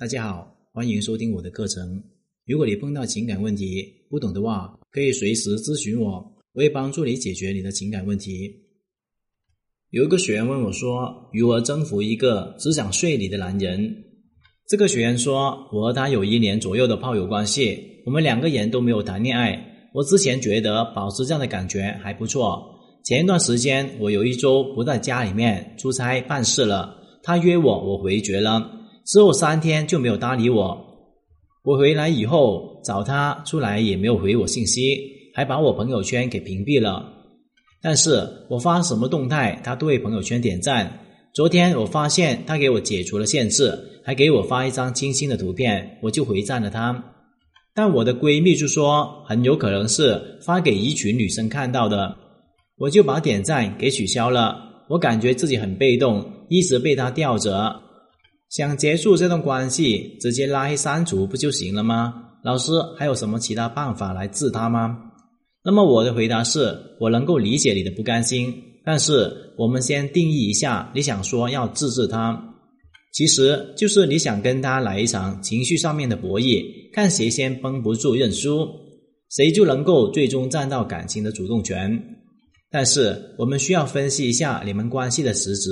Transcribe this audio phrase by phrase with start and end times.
[0.00, 2.02] 大家好，欢迎收听我的课程。
[2.46, 6.12] 如果你碰到情感问题不懂的话，可以随时咨询我，
[6.54, 8.50] 我会帮助你解决你的情感问题。
[9.90, 13.94] 有一个学员问我说：“如何征服一个只想睡你的男人？”
[14.66, 19.90] 这个学员说：“我和他有一年左右的炮友关系，我们两个人都没有谈恋爱。
[19.92, 22.58] 我之前觉得保持这样的感觉还不错。
[23.04, 28.78] 前一段时间，我有一周不在家里面出差办事了，他约我，我回绝了。
[29.10, 30.86] 之后三天就没有搭理我。
[31.64, 34.96] 我回来以后找他出来，也没有回我信息，
[35.34, 37.12] 还把我朋友圈给屏蔽了。
[37.82, 41.00] 但是我发什么动态，他都会朋友圈点赞。
[41.34, 47.02] 昨天我发现他给我解除了限制，还给我发一张清新的图片，我就回赞了他。
[47.74, 52.16] 但我的闺蜜就说很有可能是发给一群女生看到的，
[52.78, 54.84] 我就把点赞给取消了。
[54.88, 57.89] 我感觉自己很被动，一直被他吊着。
[58.50, 62.12] 想结束这段关系，直接拉黑删除不就行了吗？
[62.42, 64.98] 老师还有什么其他办法来治他吗？
[65.64, 68.52] 那么我的回答是，我能够理解你的不甘心，
[68.84, 72.42] 但是我们先定义一下，你想说要治治他，
[73.12, 78.66] 其实就是你想跟他来一场情绪上面的博弈，看谁先绷不住认输，
[79.30, 81.96] 谁就能够最终占到感情的主动权。
[82.68, 85.70] 但是我们需要分析一下你们关系的实质。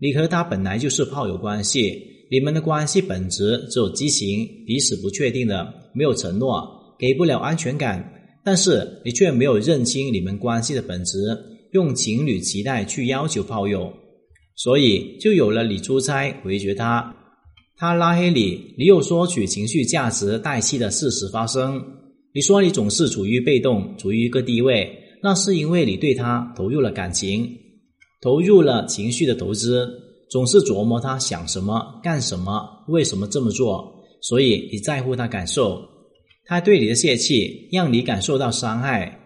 [0.00, 8.14] 你和他本来就是炮友关系，你们的关系本质只有激情，彼此不确定的，没有承诺，给不了安全感。
[8.44, 11.18] 但是你却没有认清你们关系的本质，
[11.72, 13.92] 用情侣期待去要求炮友，
[14.54, 17.16] 所以就有了你出差回绝他，
[17.76, 21.82] 他拉黑你，你又索取情绪价值代替的事实发生。
[22.32, 27.52] 你说你总是处于被动，处于一个低位，那是因为你对他投入了感情。
[28.20, 29.88] 投入了情绪的投资，
[30.30, 35.80] 总是琢磨他想什么、干什么、为什么这么做，所以你在乎他感受。
[36.44, 39.20] 他对你的泄气让你感受到伤害，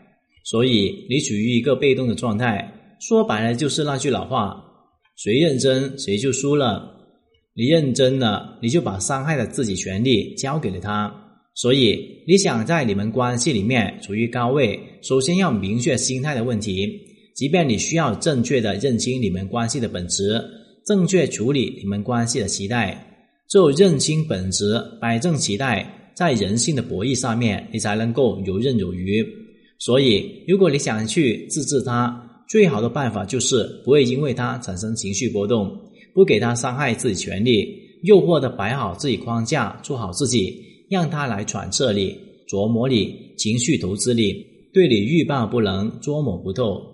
[0.45, 2.97] 所以你处于一个被动的状态。
[3.01, 4.63] 说白了就是那句老话：
[5.17, 6.91] 谁认真谁就输了。
[7.55, 11.13] 你认真了，你就把伤害的自己权利交给了他。
[11.55, 16.89] 所以你想在你们关系里面处于高位，首先要明确心态的问题。
[17.35, 20.41] 即便你需要正确的认清你们关系的本质，
[20.85, 23.07] 正确处理你们关系的期待，
[23.48, 29.25] 只有认清本质，摆正期待，在人性的博弈上面，你才能够游刃有余。
[29.79, 35.75] 所以，如果你想去自治他，最好的办法就是不会因为他产生情绪波动，
[36.14, 37.67] 不给他伤害自己权利，
[38.03, 42.17] 诱惑的摆好自己框架，做好自己，让他来揣测你、
[42.47, 44.35] 琢磨你、情绪投资你，
[44.73, 46.92] 对你欲罢不能、捉摸不透。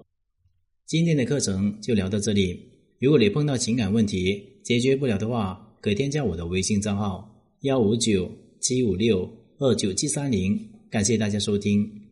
[0.88, 2.58] 今天的课程就聊到这里。
[2.98, 10.58] 如果你碰到情感问题解决不了的话，可添加我的微信账号幺五九七五六二九七三零。
[10.88, 12.07] 感谢大家收听。